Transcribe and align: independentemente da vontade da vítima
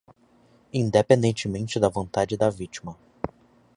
independentemente 0.73 1.79
da 1.79 1.87
vontade 1.87 2.35
da 2.35 2.49
vítima 2.49 2.97